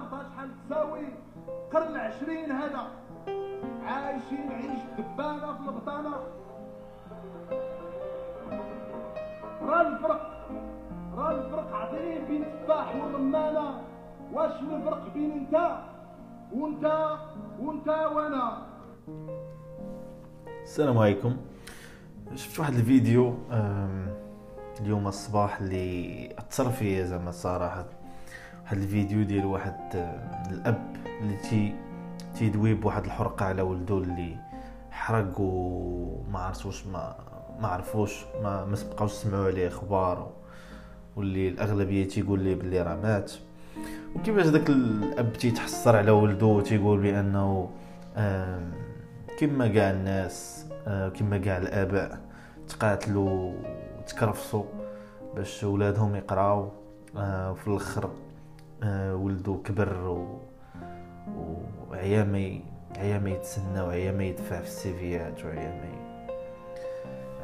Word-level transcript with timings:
عرفتها 0.00 0.22
شحال 0.34 0.50
تساوي 0.66 1.06
قرن 1.72 1.96
عشرين 1.96 2.52
هذا. 2.52 2.90
عايشين 3.84 4.52
عيش 4.52 4.80
دبانة 4.98 5.52
في 5.52 5.68
البطانه 5.68 6.16
راه 9.62 9.88
الفرق 9.88 10.50
راه 11.14 11.30
الفرق. 11.30 11.74
عظيم 11.74 12.24
بين 12.28 12.42
التفاح 12.42 12.96
والرمانة. 12.96 13.82
واش 14.32 14.60
الفرق 14.60 15.12
بين 15.14 15.32
أنت 15.32 15.78
وأنت 16.52 17.16
وأنت 17.60 17.88
وأنا؟ 17.88 18.66
السلام 20.62 20.98
عليكم. 20.98 21.36
شفت 22.34 22.60
واحد 22.60 22.74
الفيديو 22.74 23.34
اليوم 24.80 25.06
الصباح 25.06 25.60
اللي 25.60 26.28
أثر 26.38 26.70
فيا 26.70 27.04
زعما 27.04 27.28
الصراحه 27.28 27.84
واحد 28.70 28.82
الفيديو 28.82 29.22
ديال 29.22 29.46
واحد 29.46 29.74
الأب 30.50 30.96
اللي 31.20 31.36
تي 31.36 31.74
تيدوي 32.38 32.74
بواحد 32.74 33.04
الحرقة 33.04 33.46
على 33.46 33.62
ولدو 33.62 33.98
اللي 33.98 34.36
حرق 34.90 35.40
وما 35.40 36.38
عرفتوش 36.38 36.86
ما 36.86 37.16
ما 37.60 37.68
عرفوش 37.68 38.24
ما 38.42 38.64
ما 38.64 38.76
سبقاوش 38.76 39.12
سمعوا 39.12 39.46
عليه 39.46 39.68
أخبار 39.68 40.30
واللي 41.16 41.48
الأغلبية 41.48 42.08
تيقول 42.08 42.40
لي 42.40 42.54
بلي 42.54 42.82
راه 42.82 42.96
مات. 42.96 43.32
وكيفاش 44.16 44.46
داك 44.46 44.70
الأب 44.70 45.32
تيتحسر 45.32 45.96
على 45.96 46.10
ولدو 46.10 46.58
وتيقول 46.58 47.00
بأنه 47.00 47.70
كما 49.38 49.68
كاع 49.68 49.90
الناس 49.90 50.66
آه، 50.86 51.08
كما 51.08 51.38
كاع 51.38 51.56
الآباء 51.58 52.20
تقاتلوا 52.68 53.52
وتكرفصوا 53.98 54.64
باش 55.36 55.64
ولادهم 55.64 56.16
يقراو 56.16 56.68
آه، 57.16 57.52
وفي 57.52 57.68
الآخر 57.68 58.10
ولدو 59.40 59.62
كبر 59.62 60.08
و... 60.08 60.38
وعيا 61.90 62.24
ما 62.24 62.38
ي- 62.38 62.62
عيا 62.96 63.18
ما 63.18 63.30
يتسنى 63.30 63.80
وعيا 63.80 64.12
ما 64.12 64.24
يدفع 64.24 64.60
في 64.60 64.66
السيفيات 64.66 65.44
وعيا 65.44 65.70
ما 65.80 65.86
ي... 65.88 65.98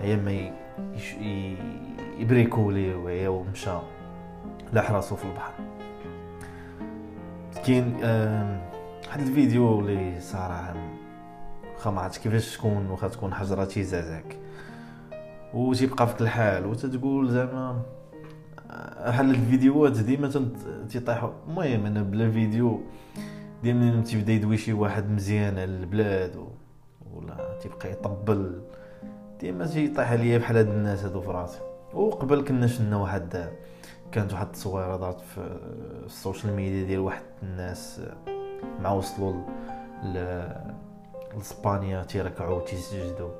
عيا 0.00 0.16
ما 0.16 0.32
ي... 0.32 0.52
يش... 0.94 1.14
ي... 1.14 1.56
يبريكولي 2.18 2.94
وعيا 2.94 3.28
ومشى 3.28 3.78
لاح 4.72 4.90
راسو 4.90 5.16
في 5.16 5.24
البحر. 5.24 5.52
كاين 7.66 7.94
واحد 9.06 9.20
الفيديو 9.20 9.80
اللي 9.80 10.20
صراحة 10.20 10.74
واخا 11.74 11.90
ما 11.90 12.08
كيفاش 12.08 12.56
تكون 12.56 12.86
واخا 12.90 13.08
تكون 13.08 13.34
حجرة 13.34 13.64
تيزعزعك. 13.64 14.36
وتيبقى 15.54 16.06
فيك 16.08 16.20
الحال 16.20 16.66
وتتقول 16.66 17.30
زعما 17.30 17.82
بحال 19.06 19.30
الفيديوهات 19.30 19.98
ديما 19.98 20.30
تيطيحوا 20.90 21.30
المهم 21.48 21.86
أنا 21.86 22.02
بلا 22.02 22.30
فيديو 22.30 22.80
ديما 23.62 24.02
تيبدا 24.02 24.32
يدوي 24.32 24.56
شي 24.56 24.72
واحد 24.72 25.10
مزيان 25.10 25.52
على 25.52 25.64
البلاد 25.64 26.36
و... 26.36 26.46
ولا 27.14 27.58
تيبقى 27.62 27.92
يطبل. 27.92 28.60
ديما 29.40 29.66
تيطيح 29.66 30.12
عليا 30.12 30.38
بحال 30.38 30.56
هاد 30.56 30.68
الناس 30.68 31.04
هادو 31.04 31.20
في 31.20 31.30
راسي. 31.30 31.58
وقبل 31.94 32.44
كنا 32.44 32.66
شفنا 32.66 32.96
واحد 32.96 33.50
كانت 34.12 34.32
واحد 34.32 34.46
التصويرة 34.46 34.96
دارت 34.96 35.20
في 35.20 35.58
ال 36.06 36.13
social 36.13 36.52
media 36.52 36.86
ديال 36.86 37.00
واحد 37.00 37.22
الناس 37.42 38.00
مع 38.80 38.92
وصلوا 38.92 39.42
ل... 40.04 40.42
لإسبانيا 41.36 42.02
تيركعوا 42.02 42.60
تيسجدوا 42.64 43.30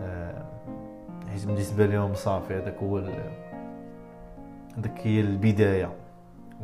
آه، 0.00 0.44
حيت 1.32 1.46
بالنسبة 1.46 1.86
لهم 1.86 2.14
صافي 2.14 2.54
هذاك 2.54 2.76
هو 2.82 2.98
هذاك 4.78 5.00
هي 5.02 5.20
البداية 5.20 5.92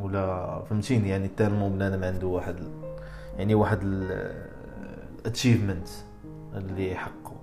ولا 0.01 0.59
فهمتيني؟ 0.69 1.09
يعني 1.09 1.27
تالمو 1.37 1.69
بنادم 1.69 2.03
عنده 2.03 2.27
واحد 2.27 2.55
يعني 3.37 3.55
واحد 3.55 3.79
الاتشيفمنت 5.19 5.87
اللي 6.55 6.95
حقه 6.95 7.35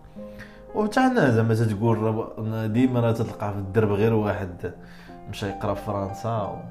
وحتى 0.75 1.01
حنا 1.01 1.31
زعما 1.31 1.55
تتقول 1.55 1.99
راه- 1.99 2.67
ديما 2.67 3.01
راه 3.01 3.13
تلقى 3.13 3.53
في 3.53 3.59
الدرب 3.59 3.93
غير 3.93 4.13
واحد 4.15 4.73
مشى 5.31 5.47
يقرا 5.47 5.75
في 5.75 5.85
فرنسا. 5.87 6.63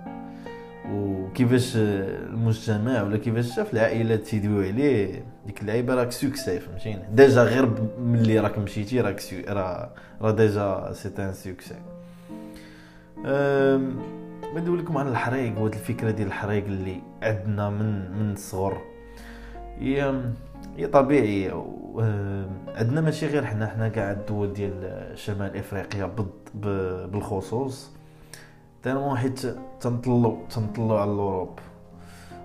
وكيفاش 0.92 1.74
المجتمع 1.76 3.02
ولا 3.04 3.18
كيفاش 3.18 3.56
شاف 3.56 3.74
العائلات 3.74 4.20
تيدويو 4.20 4.68
عليه 4.68 5.24
ديك 5.46 5.62
اللعيبة 5.62 5.96
راك 5.96 6.12
succès 6.12 6.60
فهمتيني؟ 6.60 7.04
déjà 7.14 7.44
غير 7.44 7.70
ملي 8.00 8.40
راك 8.40 8.58
مشيتي 8.60 9.02
راك 9.02 9.20
سو... 9.20 9.36
راه 9.48 9.90
راه 10.22 10.32
déjà 10.32 10.90
c'est 10.94 11.10
un 11.20 11.34
succès 11.34 11.76
أم... 13.26 13.96
ندوي 14.56 14.78
لكم 14.78 14.98
عن 14.98 15.08
الحريق 15.08 15.60
وهاد 15.60 15.74
الفكرة 15.74 16.12
ديال 16.12 16.28
الحريق 16.28 16.66
اللي 16.66 17.02
عندنا 17.24 17.70
من 17.70 18.12
من 18.12 18.32
الصغر. 18.34 18.78
هي 19.80 20.22
هي 20.78 21.52
أم، 21.52 22.50
عندنا 22.68 23.02
ماشي 23.02 23.28
غير 23.28 23.46
حنا 23.46 23.68
حنا 23.68 23.88
كاع 23.88 24.12
الدول 24.12 24.54
ديال 24.54 25.12
شمال 25.16 25.58
إفريقيا 25.58 26.12
بالخصوص. 27.12 27.92
tellement 28.84 29.18
حيت 29.18 29.40
تنطلو 29.82 30.38
تنطلو 30.50 30.96
على 30.96 31.12
l'Europe. 31.12 31.60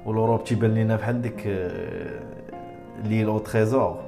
و 0.07 0.11
l'Europe 0.11 0.45
تيبان 0.45 0.75
لينا 0.75 0.97
بحال 0.97 1.23
ديك 1.23 1.43
آه، 1.47 2.21
l'île 3.05 3.27
au 3.27 3.39
trésor. 3.39 4.01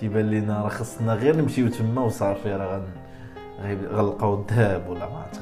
تيبان 0.00 0.30
لينا 0.30 0.62
راه 0.62 0.68
خصنا 0.68 1.14
غير 1.14 1.36
نمشيو 1.36 1.68
تما 1.68 2.02
وصافي 2.02 2.52
راه 2.52 2.82
غنلقاو 3.62 4.34
الذهب 4.34 4.88
ولا 4.88 5.08
ما 5.08 5.16
عرفت 5.18 5.40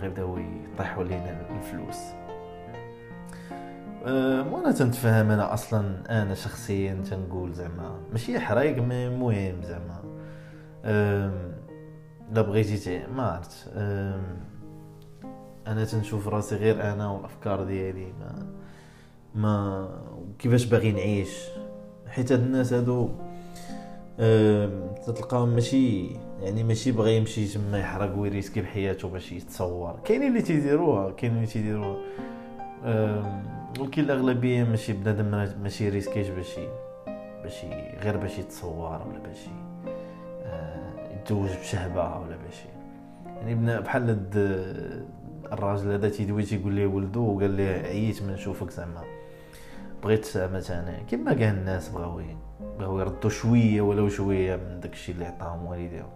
غيبداو 0.00 0.38
يطيحوا 0.38 1.04
لينا 1.04 1.46
الفلوس. 1.56 1.98
أه، 4.06 4.52
وأنا 4.52 4.72
تنتفهم 4.72 5.30
أنا 5.30 5.54
أصلا 5.54 5.82
أنا 6.22 6.34
شخصيا 6.34 7.02
تنقول 7.10 7.52
زعما 7.52 8.00
ماشي 8.12 8.40
حرايق 8.40 8.78
mais 8.82 9.08
مهم 9.08 9.62
زعما. 9.62 10.02
لا 12.32 12.42
بغيتي 12.42 13.06
ما 13.06 13.22
عرفت. 13.22 13.68
أنا 15.66 15.84
تنشوف 15.84 16.28
راسي 16.28 16.56
غير 16.56 16.92
أنا 16.92 17.10
والأفكار 17.10 17.64
ديالي 17.64 18.12
ما 18.20 18.46
ما 19.34 19.88
كيفاش 20.38 20.64
باغي 20.64 20.92
نعيش. 20.92 21.48
حيت 22.06 22.32
هاد 22.32 22.40
الناس 22.40 22.72
هادو 22.72 23.10
أم، 24.20 24.90
تتلقاهم 25.06 25.48
ماشي 25.48 26.06
يعني 26.42 26.64
ماشي 26.64 26.92
بغا 26.92 27.08
يمشي 27.10 27.46
تما 27.46 27.78
يحرق 27.78 28.18
ويريسكي 28.18 28.60
بحياته 28.60 29.08
باش 29.08 29.32
يتصور. 29.32 29.98
كاينين 30.04 30.28
اللي 30.28 30.42
تيديروها 30.42 31.10
كاينين 31.10 31.38
اللي 31.38 31.48
تيديروها. 31.48 31.96
ولكن 33.80 34.02
الأغلبية 34.02 34.64
ماشي 34.64 34.92
بنادم 34.92 35.24
ما- 35.24 35.56
ماشي 35.62 35.86
يريسكيش 35.86 36.28
باش 36.28 36.54
باش 37.42 37.64
غير 38.02 38.16
باش 38.16 38.38
يتصور 38.38 39.02
ولا 39.08 39.18
باش 39.18 39.38
آه، 40.44 41.14
يتزوج 41.14 41.48
بشهبة 41.60 42.18
ولا 42.18 42.36
باش 42.36 42.56
يعني 43.42 43.80
بحال 43.80 44.08
هاد 44.08 44.30
الراجل 45.52 45.90
هذا 45.90 46.08
تيدوي 46.08 46.42
تيقول 46.42 46.72
ليه 46.72 46.86
ولدو 46.86 47.22
وقال 47.36 47.50
ليه 47.50 47.68
عييت 47.82 48.22
من 48.22 48.32
نشوفك 48.32 48.70
زعما. 48.70 49.02
بغيت 50.02 50.36
أنا 50.36 51.02
كيما 51.10 51.34
كاع 51.34 51.50
الناس 51.50 51.88
بغاو 51.88 52.22
بغاو 52.78 53.00
يردوا 53.00 53.30
شوية 53.30 53.80
ولو 53.80 54.08
شوية 54.08 54.56
من 54.56 54.80
داكشي 54.80 55.12
اللي 55.12 55.24
عطاهم 55.24 55.66
والديهم 55.66 56.10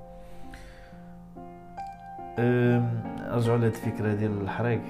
أم، 2.38 3.02
نرجعوا 3.18 3.58
لهاد 3.58 3.74
الفكرة 3.74 4.14
ديال 4.14 4.40
الحريق. 4.40 4.82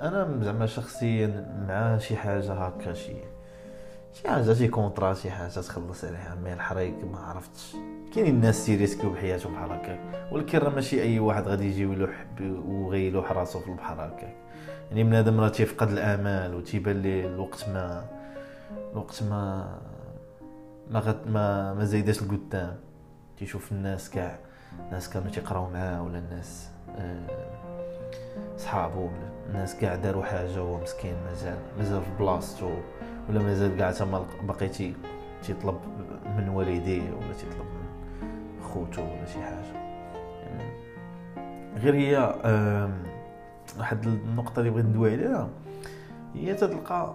أنا 0.00 0.38
زعما 0.42 0.66
شخصيا 0.66 1.46
مع 1.68 1.98
شي 1.98 2.16
حاجة 2.16 2.52
هكا 2.52 2.92
شي 2.92 3.16
شي 4.12 4.28
حاجة 4.28 4.52
شي 4.52 4.68
contre 4.68 5.14
شي 5.14 5.30
حاجة 5.30 5.50
تخلص 5.50 6.04
عليها 6.04 6.34
mais 6.44 6.52
الحريق 6.52 7.04
ما 7.12 7.18
عرفتش. 7.18 7.76
كاينين 8.14 8.34
الناس 8.34 8.66
تيريسكيو 8.66 9.10
بحياتهم 9.10 9.54
بحال 9.54 9.72
هكاك 9.72 10.00
ولكن 10.32 10.58
راه 10.58 10.70
ماشي 10.70 11.02
أي 11.02 11.18
واحد 11.18 11.48
غادي 11.48 11.66
يجي 11.66 11.86
ويلوح 11.86 12.26
وغيلوح 12.66 13.32
راسو 13.32 13.60
في 13.60 13.68
البحر 13.68 14.06
هكاك. 14.06 14.36
يعني 14.90 15.04
بنادم 15.04 15.40
راه 15.40 15.48
تيفقد 15.48 15.88
الآمال 15.88 16.54
وتيبان 16.54 17.02
ليه 17.02 17.26
الوقت 17.26 17.68
ما 17.68 18.04
الوقت 18.92 19.22
ما 19.22 19.68
ما 20.90 21.00
غت 21.00 21.26
ما 21.26 21.74
ما 21.74 21.84
زايداش 21.84 22.22
لقدام. 22.22 22.76
تيشوف 23.38 23.72
الناس 23.72 24.10
كاع 24.10 24.38
الناس 24.86 25.10
كانوا 25.10 25.30
تيقراو 25.30 25.70
معاه 25.70 26.02
ولا 26.02 26.18
الناس 26.18 26.70
آه، 26.96 27.26
صحابو 28.56 29.00
ولا 29.00 29.30
الناس 29.48 29.76
كاع 29.76 29.94
داروا 29.94 30.24
حاجة 30.24 30.62
وهو 30.62 30.82
مسكين 30.82 31.14
مازال 31.24 31.58
مازال 31.78 32.02
في 32.02 32.10
بلاصتو 32.18 32.70
ولا 33.28 33.42
مازال 33.42 33.76
كاع 33.76 33.92
تما 33.92 34.26
باقي 34.42 34.68
تي 34.68 34.94
تيطلب 35.42 35.80
من 36.36 36.48
والديه 36.48 37.12
ولا 37.12 37.32
تيطلب 37.32 37.66
من 37.66 38.62
خوتو 38.62 39.02
ولا 39.02 39.26
شي 39.26 39.42
حاجة. 39.42 39.74
يعني 40.46 40.70
غير 41.76 41.94
هي 41.94 42.34
واحد 43.78 44.06
النقطة 44.06 44.60
اللي 44.60 44.70
بغيت 44.70 44.84
ندوي 44.84 45.12
عليها 45.12 45.48
هي 46.34 46.54
تتلقى 46.54 47.14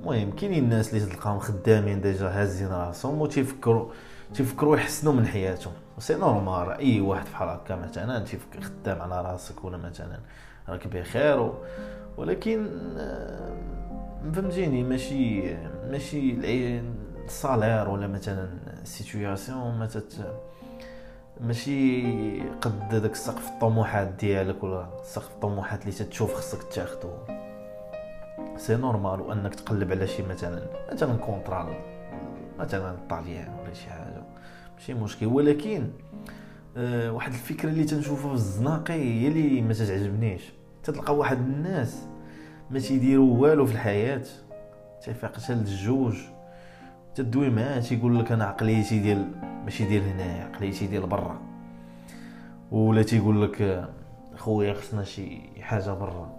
المهم 0.00 0.30
كاينين 0.30 0.64
الناس 0.64 0.94
اللي 0.94 1.06
تلقاهم 1.06 1.38
خدامين 1.38 2.00
déjà 2.00 2.28
هازين 2.28 2.68
راسهم 2.68 3.20
وتيفكروا 3.20 3.90
تيفكروا 4.34 4.76
يحسنوا 4.76 5.12
من 5.12 5.26
حياتهم. 5.26 5.72
c'est 5.98 6.14
normal 6.14 6.70
أي 6.70 7.00
واحد 7.00 7.24
بحال 7.32 7.48
هكا 7.48 7.76
مثلا 7.76 8.18
تيفكر 8.18 8.60
خدام 8.60 9.02
على 9.02 9.22
راسك 9.22 9.64
ولا 9.64 9.76
مثلا 9.76 10.18
راك 10.68 10.86
بخير 10.86 11.40
و... 11.40 11.54
ولكن 12.16 12.68
آه، 12.98 13.56
فهمتيني 14.34 14.82
ماشي 14.82 15.54
ماشي 15.90 16.34
ال 17.24 17.32
salaire 17.32 17.88
ولا 17.88 18.06
مثلا 18.06 18.48
ال 18.82 18.92
situation 18.92 19.78
ما 19.78 19.86
تت 19.86 20.38
ماشي 21.40 22.40
قد 22.50 22.88
داك 22.88 23.12
السقف 23.12 23.48
الطموحات 23.48 24.08
ديالك 24.08 24.64
ولا 24.64 24.86
سقف 25.02 25.30
الطموحات 25.30 25.80
اللي 25.80 25.92
تتشوف 25.92 26.34
خصك 26.34 26.62
تاخدو. 26.72 27.10
c'est 28.56 28.76
normal 28.76 29.20
وأنك 29.20 29.54
تقلب 29.54 29.90
على 29.90 30.06
شي 30.06 30.22
مثلا 30.22 30.62
مثلا 30.92 31.16
كونترا 31.16 31.74
مثلا 32.58 32.90
الطاليان 32.90 33.54
ولا 33.62 33.74
شي 33.74 33.90
حاجة. 33.90 34.22
ماشي 34.76 34.94
مشكل. 34.94 35.26
ولكن 35.26 35.90
آه، 36.76 37.12
واحد 37.12 37.32
الفكرة 37.32 37.68
اللي 37.68 37.84
تنشوفها 37.84 38.28
في 38.28 38.34
الزناقي 38.34 38.94
هي 38.94 39.28
اللي 39.28 39.60
ما 39.60 39.72
تتعجبنيش. 39.72 40.42
تتلقى 40.84 41.16
واحد 41.16 41.38
الناس 41.38 42.06
ما 42.70 42.78
تيديروا 42.78 43.38
والو 43.38 43.66
في 43.66 43.72
الحياة 43.72 44.22
تيفيق 45.04 45.36
حتى 45.38 45.54
للجوج 45.54 46.16
تدوي 47.16 47.50
معاه 47.50 47.80
تيقول 47.80 48.18
لك 48.18 48.32
أنا 48.32 48.44
عقليتي 48.44 48.98
ديال 48.98 49.30
ماشي 49.64 49.84
ديال 49.84 50.02
هنايا 50.02 50.44
عقليتي 50.44 50.86
ديال 50.86 51.06
برا. 51.06 51.40
ولا 52.70 53.02
تيقول 53.02 53.42
لك 53.42 53.88
خويا 54.36 54.74
خصنا 54.74 55.04
شي 55.04 55.38
حاجة 55.60 55.90
برا. 55.90 56.30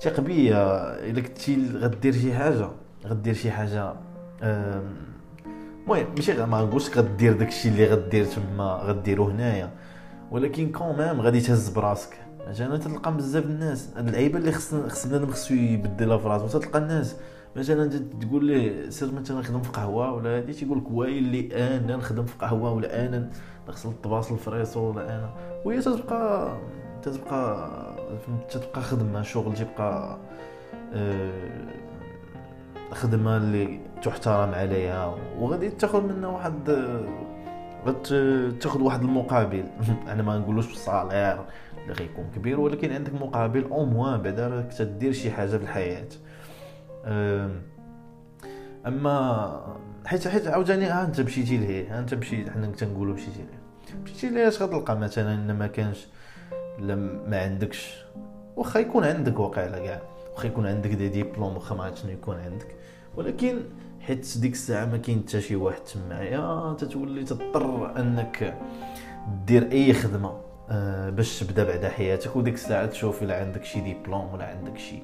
ثق 0.00 0.20
بيا 0.20 0.94
إلا 1.10 1.20
كنتي 1.20 1.70
غدير 1.74 2.12
شي 2.12 2.34
حاجة 2.34 2.68
غدير 3.06 3.34
شي 3.34 3.50
حاجة 3.50 3.94
المهم 4.42 6.06
ماشي 6.16 6.46
ما 6.46 6.62
نقولش 6.62 6.98
غدير 6.98 7.32
داكشي 7.32 7.68
اللي 7.68 7.86
غدير 7.86 8.24
تما 8.24 8.64
غديرو 8.64 9.28
هنايا. 9.28 9.70
ولكن 10.30 10.72
quand 10.72 10.99
même 10.99 11.20
غادي 11.20 11.40
تهز 11.40 11.68
براسك. 11.68 12.16
مثلا 12.48 12.76
تلقى 12.76 13.16
بزاف 13.16 13.44
الناس 13.44 13.90
هاد 13.96 14.08
اللعيبه 14.08 14.38
اللي 14.38 14.52
خص 14.52 14.74
خص 14.74 15.06
بنادم 15.06 15.30
خصو 15.30 15.54
يبدلها 15.54 16.18
في 16.18 16.28
راسو 16.28 16.58
تلقى 16.58 16.78
الناس 16.78 17.16
مثلا 17.56 17.82
انت 17.82 17.94
تقول 17.94 18.44
ليه 18.44 18.90
سير 18.90 19.12
مثلا 19.12 19.42
خدم 19.42 19.62
في 19.62 19.70
قهوة 19.70 20.12
ولا 20.12 20.36
هادي 20.36 20.52
تيقول 20.52 20.78
لك 20.78 20.90
وايل 20.90 21.24
اللي 21.24 21.76
أنا 21.76 21.96
نخدم 21.96 22.24
في 22.24 22.34
قهوة 22.38 22.72
ولا 22.72 23.06
أنا 23.06 23.30
نغسل 23.68 23.88
الطباسل 23.88 24.32
ف 24.32 24.40
resto 24.40 24.80
ولا 24.80 25.16
أنا. 25.18 25.30
وهي 25.64 25.80
تتبقى 25.80 26.56
تتبقى 27.02 27.70
تتبقى 28.50 28.82
خدمة 28.82 29.22
شغل 29.22 29.54
تيبقى 29.54 30.18
آه، 30.94 31.66
خدمة 32.92 33.36
اللي 33.36 33.80
تحترم 34.02 34.54
عليها. 34.54 35.16
وغادي 35.38 35.70
تاخذ 35.70 36.02
منها 36.02 36.28
واحد 36.28 36.70
غتاخذ 37.86 38.82
واحد 38.82 39.02
المقابل. 39.02 39.64
أنا 40.12 40.22
ما 40.22 40.38
نقولوش 40.38 40.66
بالصالير 40.66 41.44
اللي 41.82 41.92
غيكون 41.92 42.30
كبير 42.36 42.60
ولكن 42.60 42.92
عندك 42.92 43.14
مقابل 43.14 43.64
أو 43.64 43.84
موان 43.84 44.22
بعدا 44.22 44.48
راك 44.48 44.72
تدير 44.72 45.12
شي 45.12 45.30
حاجة 45.30 45.48
في 45.48 45.56
الحياة. 45.56 46.08
أما 48.86 49.76
حيت 50.06 50.28
حيت 50.28 50.46
عاوتاني 50.46 50.84
ها 50.84 51.04
أنت 51.04 51.20
مشيتي 51.20 51.56
لهيه 51.56 51.96
ها 51.96 51.98
أنت 51.98 52.14
مشيت 52.14 52.48
حنا 52.50 52.66
تنقولوا 52.66 53.14
مشيتي 53.14 53.38
لهيه 53.38 54.02
مشيتي 54.02 54.28
لهيه 54.28 54.48
اش 54.48 54.62
غتلقى؟ 54.62 54.96
مثلا 54.96 55.34
ان 55.34 55.52
ما 55.58 55.66
كانش 55.66 56.06
لا 56.78 56.94
ما 57.28 57.42
عندكش 57.42 58.04
واخا 58.56 58.80
يكون 58.80 59.04
عندك 59.04 59.38
واقيلا 59.38 59.78
كاع 59.78 60.02
واخا 60.34 60.46
يكون 60.46 60.66
عندك 60.66 60.90
des 60.90 61.08
diplômes 61.08 61.54
واخا 61.54 61.74
ما 61.74 61.84
عرفتش 61.84 62.02
شنو 62.02 62.10
يكون 62.10 62.36
عندك. 62.36 62.76
ولكن 63.16 63.60
حيت 64.00 64.38
ديك 64.38 64.52
الساعة 64.52 64.84
ما 64.84 64.96
كاين 64.96 65.22
حتى 65.28 65.40
شي 65.40 65.56
واحد 65.56 65.80
تمايا 65.80 66.76
تتولي 66.78 67.24
تضطر 67.24 68.00
أنك 68.00 68.58
دير 69.46 69.72
أي 69.72 69.92
خدمة 69.92 70.40
آه، 70.70 71.10
باش 71.10 71.40
تبدا 71.40 71.64
بعدا 71.64 71.88
حياتك 71.88 72.36
وديك 72.36 72.54
الساعة 72.54 72.86
تشوف 72.86 73.22
إلا 73.22 73.40
عندك 73.40 73.64
شي 73.64 73.80
ديبلوم 73.80 74.34
ولا 74.34 74.44
عندك 74.44 74.78
شي 74.78 75.02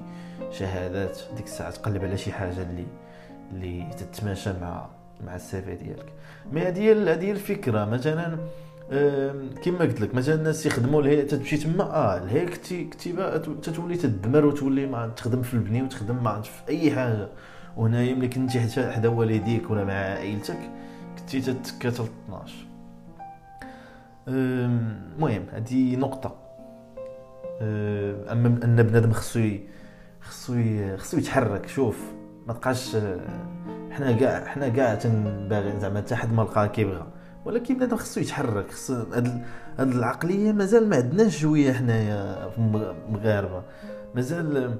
شهادات 0.51 1.19
ديك 1.35 1.45
الساعة 1.45 1.71
تقلب 1.71 2.03
على 2.03 2.17
شي 2.17 2.31
حاجة 2.31 2.61
اللي 2.61 2.85
اللي 3.51 3.85
تتماشى 3.97 4.49
مع 4.61 4.85
مع 5.25 5.35
ال 5.35 5.48
CV 5.48 5.75
ديالك. 5.75 6.13
mais 6.51 6.61
هذه 6.61 7.13
هذه 7.13 7.31
الفكرة. 7.31 7.85
مثلا 7.85 8.37
كما 9.63 9.79
قلت 9.79 10.01
لك 10.01 10.15
مثلا 10.15 10.35
الناس 10.35 10.65
يخدموا 10.65 11.01
لهي 11.01 11.21
تمشي 11.21 11.57
تما 11.57 11.83
آه 11.83 12.19
لهي 12.25 12.45
كتي 12.45 12.83
كتيبة 12.83 13.37
تتولي 13.37 13.97
تدمر 13.97 14.45
وتولي 14.45 14.85
ما 14.85 15.07
تخدم 15.07 15.41
في 15.41 15.53
البني 15.53 15.81
وتخدم 15.83 16.23
ما 16.23 16.41
في 16.41 16.69
أي 16.69 16.91
حاجة. 16.91 17.27
وهنايا 17.77 18.15
ملي 18.15 18.27
كنتي 18.27 18.59
حتى 18.59 18.91
حدا 18.91 19.09
والديك 19.09 19.69
ولا 19.71 19.83
مع 19.83 19.93
عائلتك 19.93 20.59
كنتي 21.19 21.41
تتكاتل 21.41 22.03
12 22.27 22.53
أم، 24.27 25.01
المهم 25.15 25.45
هذه 25.51 25.95
نقطة. 25.95 26.35
أم، 27.61 28.15
أما 28.31 28.47
أن 28.63 28.83
بنادم 28.83 29.11
خصو 29.11 29.49
خصو 30.29 30.53
خصو 30.97 31.17
يتحرك 31.17 31.67
شوف 31.67 31.97
ما 32.47 32.53
تبقاش 32.53 32.95
أه، 32.95 33.19
حنا 33.91 34.11
كاع 34.11 34.45
حنا 34.45 34.69
كاع 34.69 34.95
تنباغي 34.95 35.79
زعما 35.79 35.99
حتى 35.99 36.15
حد 36.15 36.33
ما 36.33 36.41
لقى 36.41 36.69
كيبغى 36.69 37.07
ولكن 37.45 37.75
بنادم 37.77 37.97
خصو 37.97 38.19
يتحرك 38.21 38.71
خصو 38.71 38.93
هاد 38.93 39.25
ال- 39.25 39.41
هاد 39.79 39.87
العقلية 39.91 40.51
مازال 40.51 40.89
ما 40.89 40.95
عندناش 40.95 41.37
شوية 41.41 41.73
حنايا 41.73 42.49
في 42.49 42.57
المغ- 42.57 42.93
المغاربة 43.07 43.63
مازال 44.15 44.57
أم، 44.57 44.79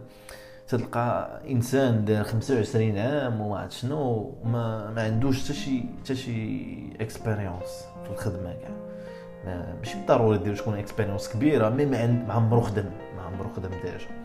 تلقى 0.68 1.42
إنسان 1.50 2.06
دار 2.06 2.24
25 2.24 2.98
عام 2.98 3.41
وما 3.41 3.59
عرفت 3.59 3.71
شنو 3.71 4.36
وما 4.44 4.91
ما 4.91 5.01
عندوش 5.03 5.44
حتى 5.44 5.53
شي 5.53 5.83
حتى 6.03 6.15
شي 6.15 6.68
expérience 7.01 7.85
في 8.06 8.12
الخدمة 8.12 8.53
كاع. 8.53 8.69
ما- 9.45 9.75
ماشي 9.80 9.98
بالضروري 9.98 10.38
دير 10.38 10.56
شكون 10.56 10.74
expérience 10.77 11.29
كبيرة 11.30 11.69
mais 11.69 11.85
ما 11.86 12.07
ما 12.07 12.33
عمرو 12.33 12.62
خدم 12.62 12.86
ما 13.18 13.21
عمرو 13.21 13.50
خدم 13.56 13.69
déjà 13.69 14.25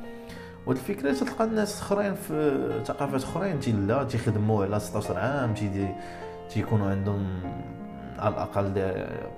وهاد 0.67 0.77
الفكرة 0.79 1.13
تلقى 1.13 1.45
الناس 1.45 1.81
اخرين 1.81 2.15
في 2.15 2.61
ثقافات 2.87 3.23
اخرين 3.23 3.61
تي 3.61 3.73
لا 3.73 4.05
تيخدموا 4.05 4.65
على 4.65 4.81
16 4.81 5.19
عام 5.19 5.55
تي 5.55 5.89
تيكونوا 6.51 6.91
عندهم 6.91 7.27
على 8.19 8.35
الأقل 8.35 8.95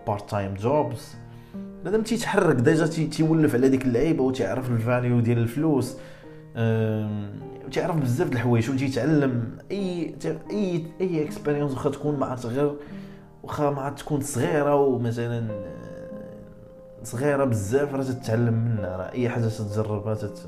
part 0.06 0.30
time 0.30 0.54
jobs 0.54 1.14
بنادم 1.84 2.02
تيتحرك 2.02 2.56
déjà 2.56 2.86
تي- 2.86 3.06
تيولف 3.06 3.54
على 3.54 3.68
ديك 3.68 3.84
اللعيبة 3.84 4.22
وتيعرف 4.24 4.70
ال 4.70 4.79
value 4.79 5.20
ديال 5.20 5.38
الفلوس. 5.38 5.96
أم، 6.56 7.30
وتيعرف 7.66 7.96
بزاف 7.96 8.28
د 8.28 8.32
الحوايج 8.32 8.70
وتيتعلم 8.70 9.58
أي 9.70 10.14
اي 10.50 10.86
أي 11.00 11.24
expérience 11.24 11.72
واخا 11.72 11.90
تكون 11.90 12.18
ما 12.18 12.26
عرفت 12.26 12.46
غير 12.46 12.74
واخا 13.42 13.64
عرفت 13.66 13.98
تكون 13.98 14.20
صغيرة 14.20 14.74
ومثلا 14.74 15.38
آه، 15.50 17.04
صغيرة 17.04 17.44
بزاف 17.44 17.94
راه 17.94 18.02
تتعلم 18.02 18.54
منها 18.54 18.96
راه 18.96 19.12
أي 19.12 19.28
حاجة 19.28 19.46
تتجربها 19.46 20.14
تت 20.14 20.38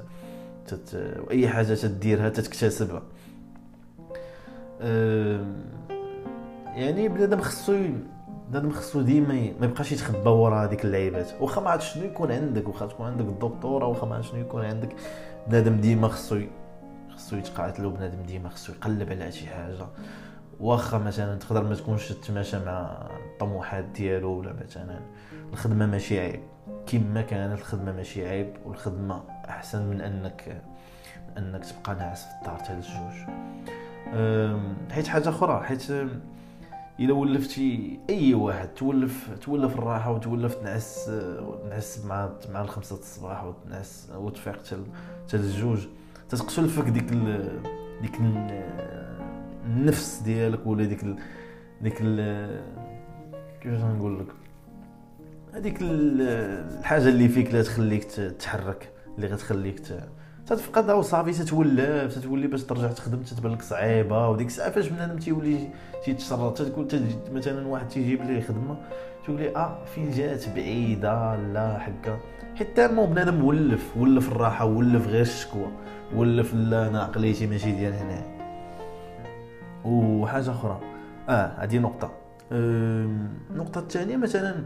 تت 0.67 1.17
واي 1.29 1.49
حاجة 1.49 1.75
تديرها 1.75 2.29
تتكتسبها 2.29 3.03
يعني 6.75 7.09
بنادم 7.09 7.41
خصو 7.41 7.87
بنادم 8.51 8.71
خصو 8.71 9.01
ديما 9.01 9.35
ما 9.61 9.67
يبقاش 9.67 9.93
يتخبى 9.93 10.31
ورا 10.31 10.65
هذيك 10.65 10.85
اللعيبات. 10.85 11.31
واخا 11.41 11.61
ما 11.61 11.71
عرفت 11.71 11.85
شنو 11.85 12.05
يكون 12.05 12.33
عندك 12.33 12.69
واخا 12.69 12.87
تكون 12.87 13.07
عندك 13.07 13.25
الدكتوراه 13.25 13.87
واخا 13.87 14.07
ما 14.07 14.15
عرفت 14.15 14.31
شنو 14.31 14.41
يكون 14.41 14.65
عندك. 14.65 14.97
بنادم 15.49 15.81
ديما 15.81 16.09
خصو 16.09 16.41
خصو 17.17 17.37
يتقاتل 17.37 17.85
وبنادم 17.85 18.23
ديما 18.23 18.49
خصو 18.49 18.73
يقلب 18.73 19.11
على 19.11 19.33
شي 19.33 19.47
حاجة. 19.47 19.87
واخا 20.61 20.99
مثلا 20.99 21.39
تقدر 21.39 21.65
ما 21.65 21.75
تكونش 21.75 22.13
تتماشى 22.13 22.59
مع 22.59 23.09
الطموحات 23.33 23.85
ديالو 23.85 24.31
ولا 24.31 24.55
مثلا 24.67 25.01
الخدمة 25.53 25.87
ماشي 25.87 26.21
عيب. 26.21 26.41
كما 26.87 27.23
كانت 27.23 27.59
الخدمة 27.59 27.93
ماشي 27.93 28.29
عيب 28.29 28.55
والخدمة 28.65 29.34
أحسن 29.49 29.87
من 29.91 30.01
انك 30.01 30.63
أنك 31.39 31.65
تبقى 31.65 31.95
ناعس 31.95 32.25
في 32.25 32.31
الدار 32.43 32.59
تاع 32.59 32.75
الجوج 32.79 33.35
حيت 34.93 35.07
حاجة 35.07 35.29
أخرى 35.29 35.63
حيت 35.65 35.91
إلا 37.01 37.13
ولفتي 37.13 37.99
أي 38.11 38.35
واحد 38.35 38.69
تولف 38.69 39.31
تولف 39.43 39.75
الراحة 39.79 40.11
وتولف 40.13 40.55
تنعس 40.55 41.11
تنعس 41.65 42.05
مع 42.05 42.31
مع 42.53 42.61
الخمسة 42.61 42.97
د 42.97 42.99
الصباح 42.99 43.45
وتنعس 43.45 44.13
وتفيق 44.17 44.53
حتى 44.57 44.75
ال- 44.75 44.87
حتى 45.27 45.37
الجوج 45.37 45.87
تتقتل 46.29 46.69
فيك 46.69 46.85
ديك 46.85 47.13
ال 47.13 47.61
ديك 48.03 48.15
ال- 48.21 48.65
النفس 49.67 50.21
ديالك 50.25 50.67
ولا 50.67 50.85
ديك 50.85 51.03
ال 51.03 51.17
ديك 51.83 51.97
ال 52.01 52.61
كيفاش 53.61 53.81
نقول 53.81 54.21
لك؟ 54.21 54.27
هذيك 55.55 55.83
ال- 55.83 56.21
الحاجة 56.79 57.09
اللي 57.09 57.29
فيك 57.29 57.55
لا 57.55 57.63
تخليك 57.63 58.05
تتحرك 58.05 58.89
اللي 59.17 59.27
غتخليك 59.27 59.81
تتفقدها 60.47 60.95
وصافي 60.95 61.33
تتولف 61.33 62.15
تتولي 62.15 62.47
باش 62.47 62.63
ترجع 62.63 62.93
تخدم 62.93 63.23
تتبان 63.23 63.53
لك 63.53 63.63
صعيبة 63.63 64.29
وديك 64.29 64.47
الساعة 64.47 64.71
فاش 64.71 64.89
بنادم 64.89 65.19
تيولي 65.19 65.69
تيتشرط 66.05 66.63
تقول 66.63 66.89
مثلا 67.33 67.67
واحد 67.67 67.89
تيجيب 67.89 68.23
ليه 68.23 68.41
خدمة 68.41 68.77
تقول 69.25 69.37
لي 69.37 69.57
آه 69.57 69.85
فين 69.85 70.11
جات؟ 70.11 70.49
بعيدة 70.49 71.37
لا 71.37 71.79
حكا 71.79 72.19
حيت 72.55 72.81
مو 72.81 73.07
بنادم 73.07 73.45
ولف 73.45 73.97
ولف 73.97 74.29
الراحة 74.29 74.65
ولف 74.65 75.07
غير 75.09 75.23
الشكوى 75.23 75.67
ولف 76.15 76.55
لا 76.55 76.89
أنا 76.89 77.03
عقليتي 77.03 77.47
ماشي 77.47 77.73
ديال 77.73 77.93
هنا 77.93 78.23
وحاجة 79.85 80.51
أخرى. 80.51 80.81
آه 81.29 81.53
هذه 81.59 81.79
نقطة. 81.79 82.13
النقطة 82.53 83.79
الثانية 83.79 84.17
مثلا 84.17 84.65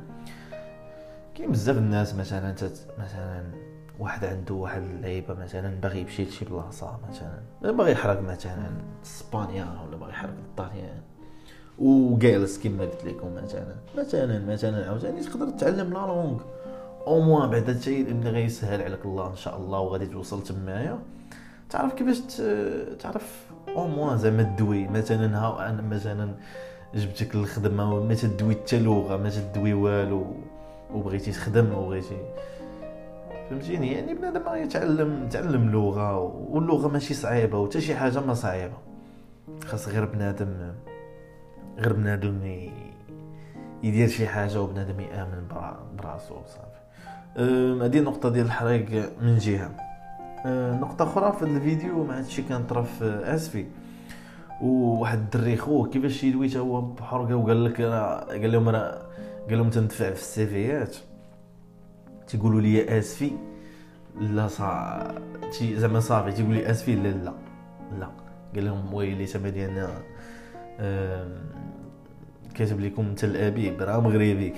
كاين 1.35 1.51
بزاف 1.53 1.79
الناس 1.79 2.15
مثلا 2.15 2.53
تت 2.53 2.87
مثلا 2.99 3.43
واحد 3.99 4.25
عنده 4.25 4.55
واحد 4.55 4.83
اللعيبة 4.83 5.35
مثلا 5.35 5.81
باغي 5.81 6.01
يمشي 6.01 6.25
لشي 6.25 6.45
بلاصة 6.45 6.99
مثلا 7.11 7.73
باغي 7.73 7.93
يحرق 7.93 8.21
مثلا 8.21 8.71
إسبانيا 9.05 9.67
ولا 9.89 9.97
باغي 9.97 10.11
يحرق 10.11 10.31
الطاليان 10.31 11.01
وجالس 11.79 12.59
كما 12.59 12.85
قلت 12.85 13.05
لكم 13.05 13.35
مثلا. 13.35 13.75
مثلا 13.99 14.47
مثلا 14.47 14.89
عاوتاني 14.89 15.21
تقدر 15.21 15.51
تتعلم 15.51 15.93
la 15.93 15.99
langue. 15.99 16.41
au 17.07 17.21
moins 17.21 17.51
بعد 17.51 17.71
هادشي 17.71 18.01
اللي 18.01 18.31
غيسهل 18.31 18.83
عليك 18.83 19.05
الله 19.05 19.31
إن 19.31 19.37
شاء 19.37 19.57
الله 19.57 19.81
وغادي 19.81 20.07
توصل 20.07 20.43
تمايا. 20.43 20.99
تعرف 21.71 21.95
كيفاش 21.95 22.21
تعرف 22.99 23.47
au 23.69 23.89
moins 23.89 24.19
زعما 24.19 24.43
تدوي. 24.43 24.89
مثلا 24.89 25.39
ها 25.39 25.71
أنا 25.71 25.83
مثلا 25.83 26.35
جبتك 26.95 27.35
الخدمة 27.35 27.95
وما 27.95 28.15
تدوي 28.15 28.55
حتى 28.55 28.81
لغة 28.81 29.17
ما 29.17 29.31
تدوي 29.31 29.75
والو. 29.75 30.27
وبغيتي 30.95 31.33
تخدم 31.33 31.73
وبغيتي 31.73 32.17
فهمتيني؟ 33.51 33.93
يعني 33.93 34.15
بنادم 34.15 34.43
يتعلم 34.55 35.29
تعلم 35.29 35.71
لغة 35.71 36.19
واللغة 36.51 36.89
ماشي 36.89 37.15
صعيبة 37.15 37.59
وحتى 37.59 37.81
شي 37.81 37.95
حاجة 37.95 38.21
ما 38.21 38.35
صعيبة. 38.35 38.77
خاص 39.65 39.89
غير 39.89 40.05
بنادم 40.05 40.73
غير 41.79 41.93
بنادم 41.93 42.69
يدير 43.83 44.09
شي 44.09 44.27
حاجة 44.27 44.63
وبنادم 44.63 45.01
يآمن 45.01 45.49
براسو 45.99 46.35
صافي. 46.47 46.79
هذه 47.85 47.99
النقطه 47.99 48.29
ديال 48.29 48.47
الحريق 48.47 49.13
من 49.23 49.39
جهة. 49.39 49.71
نقطة 50.81 51.03
أخرى 51.03 51.33
في 51.33 51.43
الفيديو 51.43 52.05
ما 52.05 52.19
هادشي 52.19 52.43
كان 52.43 52.67
طرف 52.67 53.03
آسفي. 53.03 53.67
وواحد 54.63 55.19
الدري 55.19 55.57
خوه 55.57 55.89
كيفاش 55.89 56.25
يدوي 56.25 56.49
تا 56.49 56.59
هو 56.59 56.81
بحرقة 56.81 57.35
وقال 57.35 57.65
لك 57.65 57.81
قال 57.83 58.53
لهم 58.53 58.69
راه 58.69 59.03
قال 59.49 59.59
لهم 59.59 59.71
تندفع 59.71 60.11
في 60.11 60.21
السيفيات 60.21 60.97
تيقولوا 62.29 62.61
لي 62.61 62.99
آسفي؟ 62.99 63.31
لا 64.21 64.49
صا 64.49 65.15
زعما 65.63 66.01
صافي 66.01 66.33
تيقول 66.33 66.55
لي 66.55 66.71
آسفي 66.71 66.95
لا 66.95 67.09
لا 67.09 67.33
لا. 67.99 68.11
قال 68.55 68.65
لهم 68.65 68.95
ويلي 68.95 69.27
تما 69.27 69.49
ديالنا 69.49 70.03
كاتب 72.55 72.81
لكم 72.81 73.15
تل 73.15 73.37
ابيب 73.37 73.83
راه 73.83 74.01
مغربي 74.01 74.55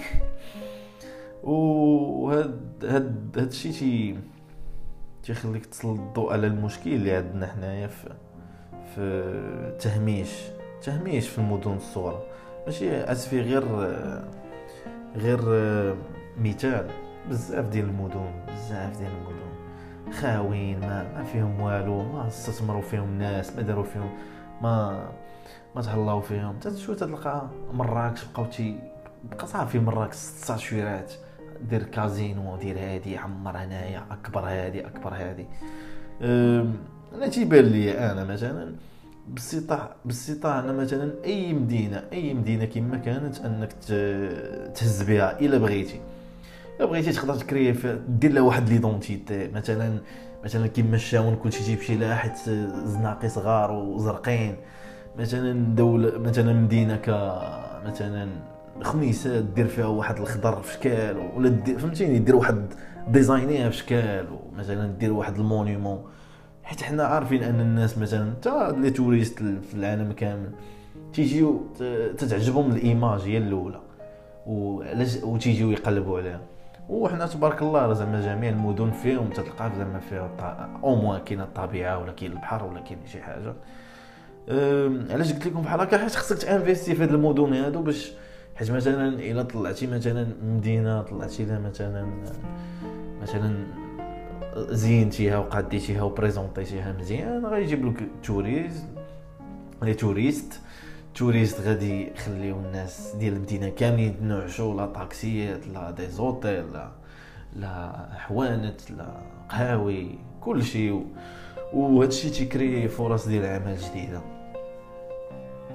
وهاد 1.43 2.85
هاد 2.85 3.39
هاد 3.39 3.47
الشيء 3.47 3.73
تي 3.73 4.19
تيخليك 5.23 5.67
تسلط 5.67 5.99
الضوء 5.99 6.33
على 6.33 6.47
المشكل 6.47 6.93
اللي 6.93 7.13
عندنا 7.13 7.47
حنايا 7.47 7.87
في 7.87 8.09
في 8.95 9.77
تهميش 9.81 10.31
تهميش 10.83 11.29
في 11.29 11.39
المدن 11.39 11.73
الصغرى. 11.73 12.23
ماشي 12.67 12.97
آسفي 12.97 13.41
غير 13.41 13.65
غير 15.17 15.41
مثال 16.39 16.91
بزاف 17.31 17.69
ديال 17.69 17.85
المدن 17.85 18.31
بزاف 18.49 18.99
ديال 18.99 19.11
المدن. 19.11 19.41
خاوين 20.13 20.81
ما, 20.81 21.19
ما 21.19 21.25
فيهم 21.25 21.61
والو 21.61 22.03
ما 22.13 22.29
استثمروا 22.29 22.83
فيهم 22.83 23.09
الناس 23.09 23.57
ما 23.57 23.63
داروا 23.63 23.85
فيهم 23.85 24.11
ما 24.63 25.03
ما 25.77 25.83
تهلاو 25.83 26.21
فيهم. 26.21 26.59
تشوف 26.59 26.97
تلقى 26.97 27.49
مراكش 27.73 28.25
بقاو 28.25 28.47
تي 28.47 28.79
بقى 29.25 29.47
صافي 29.47 29.79
مراكش 29.79 30.17
ست 30.17 30.49
تاشويرات 30.49 31.13
دير 31.71 31.83
كازينو 31.83 32.57
دير 32.57 32.79
هادي 32.79 33.19
عمر 33.19 33.57
هنايا 33.57 34.05
أكبر 34.11 34.41
هادي 34.41 34.87
أكبر 34.87 35.15
هادي. 35.15 35.47
أنا 37.15 37.29
تيبان 37.31 37.65
لي 37.65 37.99
أنا 38.13 38.25
مثلا 38.25 38.75
بالسطاع 39.29 39.97
بالسطاع 40.05 40.61
أنا 40.61 40.73
مثلا 40.73 41.13
أي 41.25 41.53
مدينه 41.53 42.05
أي 42.13 42.35
مدينة 42.35 42.65
كما 42.65 42.97
كانت 42.97 43.41
أنك 43.41 43.73
تهز 44.75 45.03
بها 45.03 45.41
إلا 45.41 45.59
بغيتي. 45.59 46.01
بغيتي 46.85 47.13
تقدر 47.13 47.35
تكري 47.35 47.75
دير 48.09 48.33
لها 48.33 48.43
واحد 48.43 48.69
ليدونتيتي. 48.69 49.49
مثلا 49.49 49.99
مثلا 50.45 50.67
كيما 50.67 50.97
الشاون 50.97 51.37
كلشي 51.37 51.59
تيجيب 51.59 51.81
شي 51.81 51.95
لاحد 51.95 52.37
زناقي 52.85 53.29
صغار 53.29 53.73
وزرقين. 53.73 54.57
مثلا 55.19 55.53
دولة 55.75 56.19
مثلا 56.19 56.53
مدينة 56.53 56.97
ك 56.97 57.09
مثلا 57.87 58.29
خميسات 58.83 59.45
دير 59.45 59.67
فيها 59.67 59.87
واحد 59.87 60.19
الخضر 60.19 60.63
في 60.63 60.73
شكال 60.73 61.17
ولا 61.37 61.65
فهمتيني؟ 61.79 62.19
دير 62.19 62.37
واحد 62.37 62.67
design 63.09 63.50
فيها 63.50 63.71
في 63.71 63.77
شكال 63.77 64.27
ومثلا 64.33 64.87
دير 64.87 65.13
واحد 65.13 65.37
ال 65.37 65.43
monument. 65.43 66.03
حيت 66.63 66.83
حنا 66.83 67.03
عارفين 67.05 67.43
أن 67.43 67.61
الناس 67.61 67.99
مثلا 67.99 68.31
حتى 68.31 68.73
les 68.79 68.91
touristes 68.91 69.39
في 69.39 69.75
العالم 69.75 70.13
كامل 70.13 70.51
تيجيو 71.13 71.61
تتعجبهم 72.19 72.73
ال 72.73 72.81
image 72.81 73.21
هي 73.21 73.39
الأولى. 73.39 73.81
وعلاش 74.47 75.17
وتيجيو 75.23 75.71
يقلبوا 75.71 76.19
عليها. 76.19 76.41
وحنا 76.91 77.27
تبارك 77.27 77.63
الله 77.63 77.93
زعما 77.93 78.21
جميع 78.21 78.51
المدن 78.51 78.91
فيهم 78.91 79.31
تلقى 79.31 79.71
زعما 79.79 80.01
فيها 80.01 80.31
au 80.85 80.95
moins 80.95 81.21
كاينة 81.21 81.45
الطبيعة 81.45 81.99
ولا 81.99 82.13
كاين 82.13 82.33
البحر 82.33 82.65
ولا 82.65 82.81
كاين 82.81 82.99
شي 83.07 83.23
حاجة. 83.23 83.55
علاش 85.11 85.33
قلت 85.33 85.47
لكم 85.47 85.63
بحال 85.63 85.81
هكا؟ 85.81 85.99
حيت 85.99 86.15
خصك 86.15 86.39
ت 86.39 86.45
investir 86.45 86.95
في 86.95 87.03
هاد 87.03 87.15
المدن 87.15 87.53
هادو 87.53 87.83
باش 87.83 88.13
حيت 88.57 88.71
مثلا 88.71 89.09
إلا 89.09 89.43
طلعتي 89.43 89.87
مثلا 89.87 90.27
مدينة 90.45 91.03
طلعتي 91.03 91.45
لها 91.45 91.59
مثلا 91.59 92.07
مثلا 93.23 93.67
زينتيها 94.57 95.39
وقاديتيها 95.39 96.03
وبريزونطيتيها 96.03 96.93
مزيان 96.93 97.47
غيجيب 97.47 97.87
لك 97.87 98.09
touristes 98.23 98.85
les 99.83 99.95
touristes 99.95 100.61
touristes 101.15 101.61
غادي 101.61 102.13
يخليو 102.13 102.57
الناس 102.57 103.17
ديال 103.19 103.35
المدينة 103.35 103.69
كاملين 103.69 104.09
يتنعشوا 104.09 104.75
لا 104.75 104.87
طاكسيات 104.87 105.67
لا 105.67 105.91
des 105.91 106.07
hôtels 106.07 106.73
لا 106.73 106.91
لا 107.57 108.09
حوانت 108.15 108.91
لا 108.91 109.07
قهاوي 109.49 110.19
كلشي. 110.41 110.95
وهادشي 111.73 112.31
تي 112.31 112.47
créer 112.47 112.89
فرص 112.89 113.29
ديال 113.29 113.47
عمل 113.47 113.77
جديدة. 113.77 114.21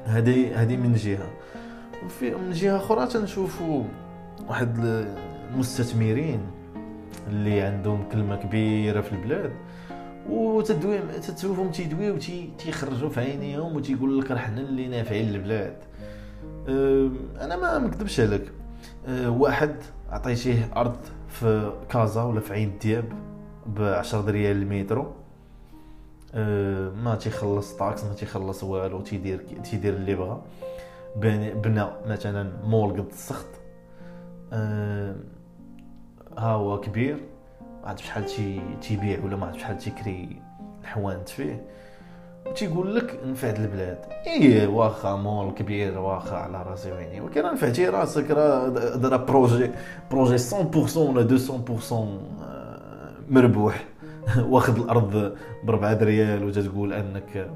هذه 0.05 0.61
هذه 0.61 0.77
من 0.77 0.93
جهة. 0.93 1.29
وفي 2.05 2.35
من 2.35 2.51
جهة 2.51 2.77
أخرى 2.77 3.07
تنشوفوا 3.07 3.83
واحد 4.47 4.79
المستثمرين 5.51 6.39
اللي 7.27 7.61
عندهم 7.61 8.09
كلمة 8.11 8.35
كبيرة 8.35 9.01
في 9.01 9.11
البلاد. 9.11 9.51
وتدوي 10.29 10.99
تشوفهم 11.37 11.71
تيدويو 11.71 12.17
تيخرجوا 12.57 13.09
في 13.09 13.19
عينيهم 13.19 13.75
وتيقول 13.75 14.19
لك 14.19 14.31
راه 14.31 14.37
حنا 14.37 14.61
اللي 14.61 14.87
نافعين 14.87 15.31
للبلاد 15.31 15.77
أنا 17.41 17.55
ما 17.55 17.77
نكذبش 17.77 18.19
عليك. 18.19 18.51
واحد 19.09 19.75
عطيتيه 20.09 20.71
أرض 20.75 20.97
في 21.27 21.73
كازا 21.89 22.23
ولا 22.23 22.39
في 22.39 22.53
عين 22.53 22.77
دياب 22.81 23.05
ب 23.65 23.81
10 23.81 24.31
ريال 24.31 24.61
المترو. 24.61 25.11
ما 27.03 27.17
تيخلص 27.19 27.73
taxe 27.73 28.03
ما 28.03 28.13
تيخلص 28.13 28.63
والو 28.63 29.01
تيدير 29.01 29.37
تيدير 29.63 29.93
اللي 29.93 30.15
بغا. 30.15 30.41
بنى 31.15 31.85
مثلا 32.07 32.51
مول 32.63 32.91
قد 32.91 33.07
السخط. 33.07 33.47
ها 34.51 35.15
هو 36.37 36.81
كبير. 36.81 37.17
ما 37.85 37.91
عرفت 37.91 38.03
شحال 38.03 38.25
تيبيع 38.81 39.19
ولا 39.23 39.35
ما 39.35 39.45
عرفت 39.45 39.59
شحال 39.59 39.77
تيكري 39.77 40.41
الحوانت 40.81 41.29
فيه 41.29 41.65
تيقول 42.55 42.95
لك 42.95 43.19
نفعت 43.25 43.59
البلاد. 43.59 43.97
إيه 44.27 44.67
واخا 44.67 45.15
مول 45.15 45.51
كبير 45.51 45.99
واخا 45.99 46.35
على 46.35 46.63
راسي 46.63 46.91
وعيني 46.91 47.21
ولكن 47.21 47.43
نفعتي 47.43 47.89
راسك 47.89 48.31
راه 48.31 48.67
دار 48.95 49.17
projet 49.17 49.71
projet 50.11 50.37
100% 50.37 50.97
ولا 50.97 51.37
200% 51.79 51.93
مربوح. 53.29 53.85
واخد 54.49 54.77
الأرض 54.77 55.33
ب 55.63 55.69
4 55.69 55.93
ريال 55.93 56.43
وتتقول 56.43 56.93
أنك 56.93 57.49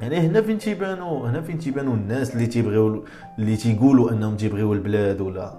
يعني 0.00 0.18
هنا 0.18 0.42
فين 0.42 0.58
تيبانو 0.58 1.24
هنا 1.24 1.40
فين 1.40 1.58
تيبانو 1.58 1.94
الناس 1.94 2.34
اللي 2.34 2.46
تيبغيو 2.46 3.04
اللي 3.38 3.56
تيقولوا 3.56 4.10
أنهم 4.10 4.36
تيبغيو 4.36 4.72
البلاد 4.72 5.20
ولا 5.20 5.52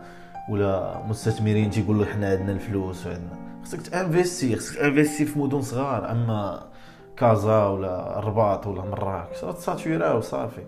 ولا 0.50 1.02
مستثمرين 1.10 1.70
تيقولوا 1.70 2.06
حنا 2.06 2.30
عندنا 2.30 2.52
الفلوس 2.52 3.08
وعندنا. 3.08 3.47
خصك 3.68 3.82
ت 3.82 3.90
investir 3.90 4.56
خصك 4.56 4.78
ت 4.78 4.83
investir 4.83 5.26
في 5.26 5.40
مدن 5.40 5.62
صغار 5.62 6.12
أما 6.12 6.68
كازا 7.18 7.66
ولا 7.66 8.20
الرباط 8.20 8.68
ولا 8.68 8.82
مراكش 8.82 9.42
تساتورا 9.42 10.14
وصافي. 10.14 10.62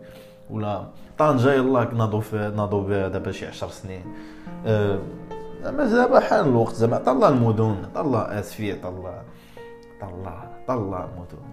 ولا 0.50 0.84
طنجة 1.18 1.54
يلاه 1.54 1.94
ناضوا 1.94 2.22
في 2.22 2.52
ناضوا 2.56 2.84
بها 2.84 3.08
دابا 3.08 3.32
شي 3.32 3.48
10 3.48 3.68
سنين. 3.68 4.04
أه 4.66 5.00
زعما 5.64 5.86
دابا 5.86 6.20
حان 6.20 6.46
الوقت 6.46 6.74
زعما 6.74 6.98
طلع 6.98 7.30
المدن 7.30 7.76
طلع 7.96 8.40
اسفيه 8.40 8.82
طلع 8.84 9.22
طلع 10.02 10.48
طلع 10.68 11.06
المدن. 11.06 11.44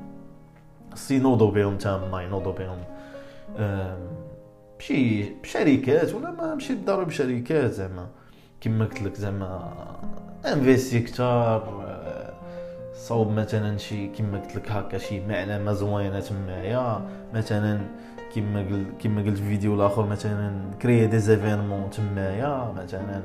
خص 0.92 1.10
ينوضوا 1.10 1.50
بهم 1.50 1.76
تما 1.76 2.22
ينوضوا 2.22 2.52
بهم 2.52 2.78
بشي 4.78 5.34
بشركات 5.42 6.14
ولا 6.14 6.30
ما 6.30 6.54
ماشي 6.54 6.74
بالضروري 6.74 7.04
بشركات 7.04 7.70
زعما. 7.70 8.06
كما 8.60 8.84
قلت 8.84 9.02
لك 9.02 9.14
زعما 9.14 9.72
انفيستي 10.52 11.00
كتار 11.00 11.86
صوب 12.94 13.30
مثلا 13.30 13.78
شي 13.78 14.08
كما 14.08 14.38
قلت 14.38 14.56
لك 14.56 14.70
هكا 14.70 14.98
شي 14.98 15.20
معلمه 15.20 15.72
زوينة 15.72 16.20
تمايا 16.20 17.08
مثلا 17.34 17.80
كما 18.34 18.60
قلت 18.60 18.86
كما 19.02 19.22
قلت 19.22 19.36
في 19.36 19.42
الفيديو 19.42 19.74
الآخر 19.74 20.06
مثلا 20.06 20.70
créer 20.82 21.06
des 21.06 21.18
événements 21.18 21.90
تمايا 21.90 22.72
مثلا 22.76 23.22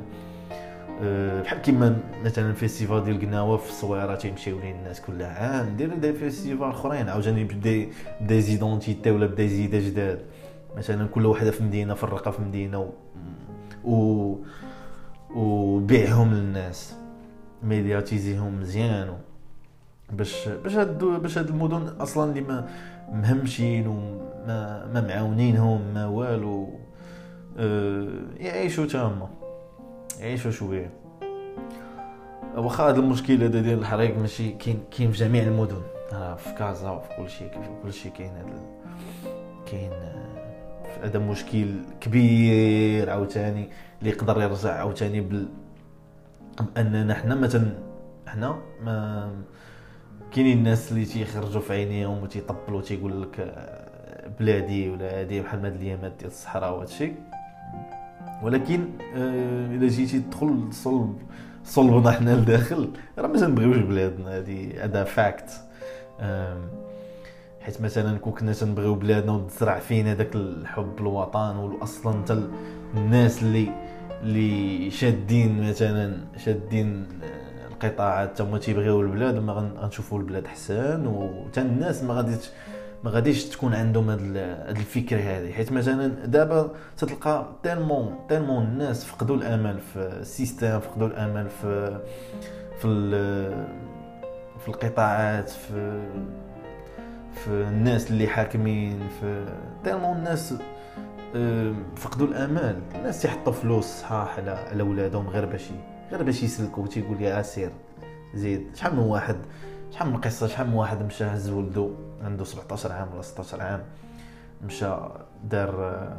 أه، 1.04 1.42
بحال 1.42 1.62
كيما 1.62 1.98
مثلا 2.26 2.54
festival 2.54 3.04
ديال 3.04 3.20
قناوة 3.22 3.58
في 3.58 3.70
الصويره 3.70 4.16
تيمشيو 4.16 4.60
ليه 4.60 4.72
الناس 4.72 5.02
كل 5.02 5.24
عام 5.24 5.76
ديروا 5.78 5.98
des 5.98 6.14
festivals 6.14 6.70
أخرين 6.70 7.10
عاوتاني 7.10 7.44
ب 7.44 7.55
des 7.55 7.90
ب 8.22 8.42
des 8.42 8.59
identités 8.59 9.12
ولا 9.12 9.26
ب 9.26 9.48
des 9.48 9.60
idées 9.60 9.80
جداد 9.80 10.20
مثلا 10.78 11.08
كل 11.08 11.26
وحدة 11.26 11.52
في 11.52 11.64
مدينة 11.64 11.94
فرقة 11.94 12.32
في 12.32 12.42
مدينة 12.42 12.80
و, 12.80 12.90
و... 13.92 14.36
وبيعهم 15.36 16.34
للناس. 16.34 17.01
médiatiser 17.64 18.44
هم 18.44 18.60
مزيان 18.60 19.18
باش 20.12 20.50
باش 20.50 20.76
هاد 20.76 21.04
باش 21.04 21.38
هاد 21.38 21.48
المدن 21.48 21.88
أصلا 22.00 22.30
اللي 22.30 22.42
ما 22.42 22.70
مهمشين 23.12 23.88
وما 23.88 24.86
ما 24.94 25.02
معاونينهم 25.08 25.94
ما 25.94 26.06
والو 26.06 26.70
يعيشوا 28.40 28.86
تما 28.86 29.30
يعيشوا 30.20 30.52
شوية 30.52 30.90
واخا 32.56 32.90
هذا 32.90 33.00
المشكل 33.00 33.44
هذا 33.44 33.62
ديال 33.62 33.80
الحريق 33.80 34.18
ماشي 34.18 34.52
كاين 34.52 34.80
كاين 34.98 35.12
في 35.12 35.18
جميع 35.18 35.44
المدن 35.44 35.82
في 36.12 36.54
كازا 36.60 36.90
وفي 36.90 37.08
كل 37.18 37.30
شيء 37.30 37.50
في 37.50 37.70
كل 37.84 37.94
شيء 37.94 38.12
كاين 38.12 38.32
هذا 38.32 38.60
كاين 39.72 39.92
هذا 41.04 41.20
مشكل 41.20 41.76
كبير 42.02 43.10
عاوتاني 43.10 43.70
اللي 44.00 44.10
يقدر 44.10 44.42
يرجع 44.42 44.74
عاوتاني 44.74 45.46
اننا 46.78 47.14
حنا 47.14 47.36
مثلا 47.36 47.72
حنا 48.28 48.58
ما 48.84 49.32
كاينين 50.32 50.58
الناس 50.58 50.92
اللي 50.92 51.06
تيخرجوا 51.06 51.62
في 51.62 51.74
عينيهم 51.74 52.24
وتيطبلوا 52.24 52.82
تيقول 52.82 53.22
لك 53.22 53.40
آه، 53.40 54.30
بلادي 54.40 54.90
ولا 54.90 55.20
هادي 55.20 55.42
بحال 55.42 55.66
هاد 55.66 55.76
الايامات 55.76 56.14
ديال 56.20 56.32
الصحراء 56.32 56.74
وهادشي 56.78 57.12
ولكن 58.44 58.90
آه 59.16 59.66
إلا 59.66 59.88
جيتي 59.88 60.20
تدخل 60.20 60.74
صلب 60.74 61.18
صلبنا 61.64 62.12
حنا 62.12 62.36
لداخل 62.36 62.90
راه 63.18 63.28
ما 63.28 63.40
تنبغيوش 63.40 63.78
بلادنا 63.78 64.38
هادي 64.38 64.80
هذا 64.80 65.04
فاكت 65.04 65.50
حيت 67.62 67.82
مثلا 67.82 68.18
كون 68.18 68.34
كنا 68.34 68.54
تنبغيو 68.54 68.96
بلادنا 68.96 69.32
وتزرع 69.32 69.80
فينا 69.80 70.14
داك 70.14 70.36
الحب 70.36 71.00
الوطن 71.00 71.56
واصلا 71.56 72.22
حتى 72.24 72.48
الناس 72.96 73.44
اللي 73.44 73.68
اللي 74.24 74.92
شادين 74.92 75.70
مثلا 75.70 76.18
شادين 76.38 77.08
القطاعات. 77.72 78.38
تما 78.38 78.58
تيبغيو 78.58 79.02
البلاد 79.02 79.36
ما 79.36 79.54
غنشوفوا 79.54 80.20
البلاد 80.20 80.48
حسان 80.48 81.08
وتا 81.08 81.62
الناس 81.62 82.04
ما 82.04 82.14
غاديش 82.14 82.50
ما 83.04 83.12
غاديش 83.12 83.46
تكون 83.46 83.74
عندهم 83.74 84.10
هاد 84.10 84.78
الفكرة 84.78 85.20
هذه 85.20 85.52
حيت 85.52 85.72
مثلا 85.72 86.08
دابا 86.08 86.72
تتلقى 86.98 87.46
tellement 87.64 88.16
tellement 88.30 88.64
الناس 88.64 89.06
فقدوا 89.06 89.36
الأمل 89.36 89.80
في 89.94 90.00
ال 90.00 90.10
système 90.10 90.80
فقدوا 90.80 91.08
الأمل 91.08 91.50
في 91.50 92.00
في 92.82 93.12
في 94.60 94.68
القطاعات 94.68 95.50
في 95.50 96.02
في 97.34 97.48
الناس 97.48 98.12
اللي 98.12 98.28
حاكمين 98.28 99.00
في 99.20 99.46
tellement 99.84 100.18
الناس 100.18 100.54
فقدوا 101.96 102.28
الامل 102.28 102.82
الناس 102.96 103.22
تيحطوا 103.22 103.54
فلوس 103.54 103.86
صحاح 103.86 104.38
على 104.38 104.52
على 104.52 104.84
ولادهم 104.84 105.28
غير 105.28 105.46
باش 105.46 105.70
غير 106.12 106.24
باش 106.24 106.44
يسلكوا. 106.44 106.88
تيقول 106.88 107.18
لي 107.18 107.40
آسير 107.40 107.72
زيد. 108.34 108.76
شحال 108.76 108.96
من 108.96 109.00
واحد؟ 109.00 109.36
شحال 109.92 110.10
من 110.10 110.18
قصة؟ 110.18 110.48
شحال 110.48 110.68
من 110.68 110.74
واحد 110.74 111.06
مشى 111.06 111.24
هز 111.24 111.50
ولدو؟ 111.50 111.92
عنده 112.22 112.44
17 112.44 112.92
عام 112.92 113.14
ولا 113.14 113.22
16 113.22 113.62
عام. 113.62 113.84
مشى 114.66 114.96
دار 115.44 116.10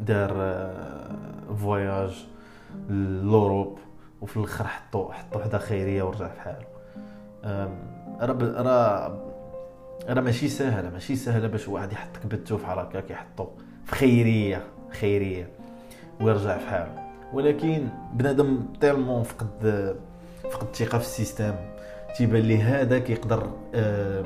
دار 0.00 0.30
voyage 1.56 2.26
l'Europe 3.22 3.78
وفي 4.20 4.36
الآخر 4.36 4.66
حطو 4.66 5.12
حطو 5.12 5.38
وحدة 5.38 5.58
خيرية 5.58 6.02
ورجع 6.02 6.28
في 6.28 6.40
حاله. 6.40 6.66
راه 8.20 9.18
راه 10.08 10.20
ماشي 10.20 10.48
سهلة. 10.48 10.90
ماشي 10.90 11.16
سهلة 11.16 11.48
باش 11.48 11.68
واحد 11.68 11.92
يحط 11.92 12.16
كبتو 12.16 12.58
في 12.58 12.66
هكاك 12.66 13.10
يحطو. 13.10 13.46
في 13.46 13.65
خيرية 13.90 14.62
خيرية. 15.00 15.48
ويرجع 16.20 16.58
في 16.58 16.66
حاله 16.66 17.06
ولكن 17.32 17.88
بنادم 18.12 18.66
tellement 18.80 19.22
فقد 19.22 19.48
فقد 20.50 20.66
الثقة 20.66 20.98
في 20.98 21.04
ال 21.04 21.10
système. 21.10 21.54
تيبان 22.16 22.42
لي 22.42 22.62
هذاك 22.62 23.10
يقدر 23.10 23.50
آه 23.74 24.24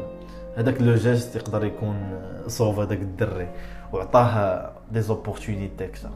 هذاك 0.56 0.82
le 0.82 0.94
geste 0.94 1.36
يقدر 1.36 1.64
يكون 1.64 2.22
sauve 2.46 2.78
هذاك 2.78 2.98
الدري. 2.98 3.48
وعطاه 3.92 4.72
des 4.92 5.00
opportunités 5.00 5.84
أكثر 5.84 6.10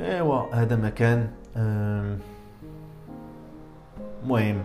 إيوا 0.00 0.54
هذا 0.54 0.76
مكان 0.76 1.28
المهم 4.24 4.62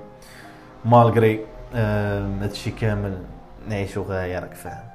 مالغري 0.85 1.45
هادشي 1.73 2.71
كامل 2.71 3.17
نعيشو 3.69 4.01
غاية 4.01 4.39
راك 4.39 4.53
فاهم. 4.53 4.90